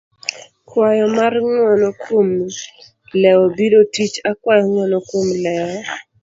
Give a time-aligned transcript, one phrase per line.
[0.67, 2.29] kwayo mar ng'uono kuom
[3.21, 5.77] lewo biro tich, akwayo ng'uono kuom lewo